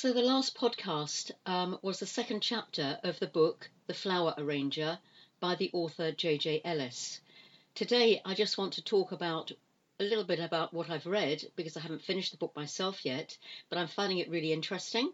So, 0.00 0.14
the 0.14 0.22
last 0.22 0.54
podcast 0.54 1.30
um, 1.44 1.78
was 1.82 2.00
the 2.00 2.06
second 2.06 2.40
chapter 2.40 2.98
of 3.02 3.18
the 3.18 3.26
book 3.26 3.68
The 3.86 3.92
Flower 3.92 4.32
Arranger 4.38 4.98
by 5.40 5.56
the 5.56 5.68
author 5.74 6.10
J.J. 6.10 6.62
Ellis. 6.64 7.20
Today, 7.74 8.22
I 8.24 8.32
just 8.32 8.56
want 8.56 8.72
to 8.72 8.82
talk 8.82 9.12
about 9.12 9.52
a 9.98 10.04
little 10.04 10.24
bit 10.24 10.40
about 10.40 10.72
what 10.72 10.88
I've 10.88 11.04
read 11.04 11.44
because 11.54 11.76
I 11.76 11.80
haven't 11.80 12.00
finished 12.00 12.30
the 12.30 12.38
book 12.38 12.56
myself 12.56 13.04
yet, 13.04 13.36
but 13.68 13.76
I'm 13.76 13.88
finding 13.88 14.16
it 14.16 14.30
really 14.30 14.54
interesting. 14.54 15.12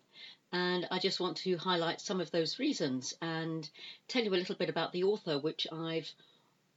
And 0.52 0.86
I 0.92 1.00
just 1.00 1.18
want 1.18 1.38
to 1.38 1.56
highlight 1.56 2.00
some 2.00 2.20
of 2.20 2.30
those 2.30 2.60
reasons 2.60 3.12
and 3.20 3.68
tell 4.06 4.22
you 4.22 4.32
a 4.32 4.38
little 4.38 4.54
bit 4.54 4.68
about 4.68 4.92
the 4.92 5.02
author, 5.02 5.40
which 5.40 5.66
I've 5.72 6.12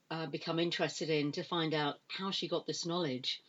uh, 0.09 0.25
become 0.25 0.57
interested 0.57 1.11
in 1.11 1.31
to 1.33 1.43
find 1.43 1.75
out 1.75 1.99
how 2.07 2.31
she 2.31 2.47
got 2.47 2.65
this 2.65 2.87
knowledge. 2.87 3.43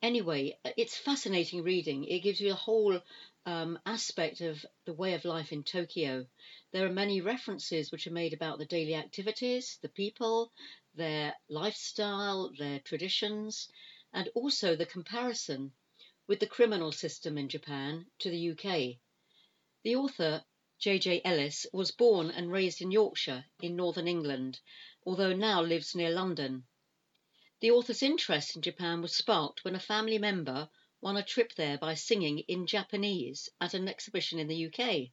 Anyway, 0.00 0.56
it's 0.76 0.96
fascinating 0.96 1.64
reading. 1.64 2.04
It 2.04 2.20
gives 2.20 2.40
you 2.40 2.52
a 2.52 2.64
whole 2.66 3.02
um, 3.44 3.78
aspect 3.84 4.40
of 4.40 4.64
the 4.84 4.92
way 4.92 5.14
of 5.14 5.24
life 5.24 5.52
in 5.52 5.64
Tokyo. 5.64 6.24
There 6.70 6.86
are 6.86 6.92
many 6.92 7.20
references 7.20 7.90
which 7.90 8.06
are 8.06 8.12
made 8.12 8.32
about 8.32 8.58
the 8.58 8.64
daily 8.64 8.94
activities, 8.94 9.76
the 9.82 9.88
people, 9.88 10.52
their 10.94 11.34
lifestyle, 11.48 12.52
their 12.56 12.78
traditions, 12.78 13.68
and 14.12 14.28
also 14.36 14.76
the 14.76 14.86
comparison 14.86 15.72
with 16.28 16.38
the 16.38 16.46
criminal 16.46 16.92
system 16.92 17.36
in 17.36 17.48
Japan 17.48 18.06
to 18.20 18.30
the 18.30 18.50
UK. 18.50 19.00
The 19.82 19.96
author, 19.96 20.44
J.J. 20.78 21.22
Ellis, 21.24 21.66
was 21.72 21.90
born 21.90 22.30
and 22.30 22.52
raised 22.52 22.80
in 22.80 22.92
Yorkshire 22.92 23.46
in 23.60 23.74
northern 23.74 24.06
England, 24.06 24.60
although 25.04 25.34
now 25.34 25.60
lives 25.60 25.96
near 25.96 26.10
London. 26.10 26.68
The 27.60 27.72
author's 27.72 28.04
interest 28.04 28.54
in 28.54 28.62
Japan 28.62 29.02
was 29.02 29.16
sparked 29.16 29.64
when 29.64 29.74
a 29.74 29.80
family 29.80 30.18
member 30.18 30.70
won 31.00 31.16
a 31.16 31.24
trip 31.24 31.54
there 31.54 31.76
by 31.76 31.94
singing 31.94 32.38
in 32.40 32.68
Japanese 32.68 33.48
at 33.60 33.74
an 33.74 33.88
exhibition 33.88 34.38
in 34.38 34.46
the 34.46 34.66
UK. 34.66 35.10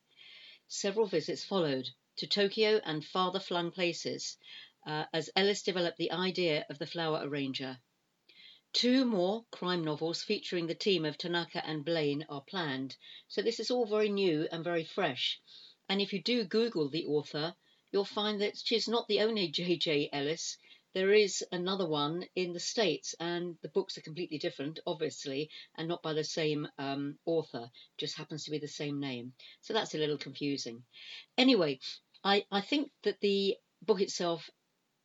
Several 0.67 1.07
visits 1.07 1.43
followed 1.43 1.89
to 2.17 2.27
Tokyo 2.27 2.79
and 2.83 3.03
farther 3.03 3.39
flung 3.39 3.71
places 3.71 4.37
uh, 4.85 5.05
as 5.11 5.31
Ellis 5.35 5.63
developed 5.63 5.97
the 5.97 6.11
idea 6.11 6.67
of 6.69 6.77
the 6.77 6.85
flower 6.85 7.21
arranger. 7.23 7.79
Two 8.73 9.05
more 9.05 9.45
crime 9.49 9.83
novels 9.83 10.21
featuring 10.21 10.67
the 10.67 10.75
team 10.75 11.03
of 11.03 11.17
Tanaka 11.17 11.65
and 11.65 11.83
Blaine 11.83 12.27
are 12.29 12.43
planned, 12.43 12.95
so 13.27 13.41
this 13.41 13.59
is 13.59 13.71
all 13.71 13.87
very 13.87 14.09
new 14.09 14.47
and 14.51 14.63
very 14.63 14.83
fresh. 14.83 15.41
And 15.89 15.99
if 15.99 16.13
you 16.13 16.21
do 16.21 16.43
Google 16.43 16.89
the 16.89 17.05
author, 17.05 17.55
you'll 17.91 18.05
find 18.05 18.39
that 18.41 18.57
she's 18.63 18.87
not 18.87 19.07
the 19.07 19.21
only 19.21 19.47
J.J. 19.47 20.09
Ellis. 20.13 20.59
There 20.95 21.11
is 21.11 21.43
another 21.51 21.85
one 21.85 22.25
in 22.35 22.53
the 22.53 22.59
States, 22.61 23.15
and 23.19 23.57
the 23.61 23.67
books 23.67 23.97
are 23.97 24.01
completely 24.01 24.37
different, 24.37 24.79
obviously, 24.87 25.49
and 25.75 25.89
not 25.89 26.01
by 26.01 26.13
the 26.13 26.23
same 26.23 26.69
um, 26.77 27.19
author, 27.25 27.69
just 27.97 28.15
happens 28.15 28.45
to 28.45 28.51
be 28.51 28.59
the 28.59 28.69
same 28.69 29.01
name. 29.01 29.33
So 29.59 29.73
that's 29.73 29.93
a 29.93 29.97
little 29.97 30.17
confusing. 30.17 30.85
Anyway, 31.37 31.81
I, 32.23 32.45
I 32.49 32.61
think 32.61 32.91
that 33.03 33.19
the 33.19 33.57
book 33.81 33.99
itself 33.99 34.49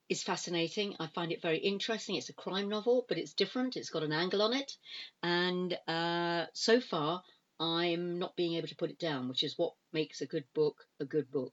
is 0.09 0.23
fascinating. 0.23 0.95
I 1.01 1.09
find 1.09 1.33
it 1.33 1.43
very 1.43 1.59
interesting. 1.59 2.15
It's 2.15 2.29
a 2.29 2.35
crime 2.35 2.69
novel, 2.69 3.05
but 3.09 3.19
it's 3.19 3.35
different, 3.35 3.77
it's 3.77 3.91
got 3.91 4.05
an 4.05 4.13
angle 4.13 4.43
on 4.43 4.53
it, 4.53 4.77
and 5.25 5.77
uh, 5.89 6.47
so 6.53 6.81
far, 6.81 7.25
I'm 7.61 8.19
not 8.19 8.37
being 8.37 8.55
able 8.55 8.69
to 8.69 8.77
put 8.77 8.91
it 8.91 8.99
down, 8.99 9.29
which 9.29 9.45
is 9.45 9.59
what 9.59 9.75
makes 9.93 10.23
a 10.23 10.27
good 10.27 10.45
book 10.55 10.87
a 10.99 11.05
good 11.05 11.31
book. 11.31 11.53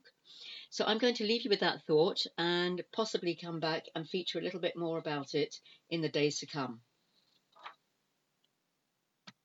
So 0.70 0.84
I'm 0.86 0.98
going 0.98 1.14
to 1.16 1.24
leave 1.24 1.42
you 1.42 1.50
with 1.50 1.60
that 1.60 1.84
thought 1.86 2.26
and 2.38 2.82
possibly 2.92 3.34
come 3.34 3.60
back 3.60 3.84
and 3.94 4.08
feature 4.08 4.38
a 4.38 4.42
little 4.42 4.60
bit 4.60 4.76
more 4.76 4.98
about 4.98 5.34
it 5.34 5.54
in 5.90 6.00
the 6.00 6.08
days 6.08 6.38
to 6.40 6.46
come. 6.46 6.80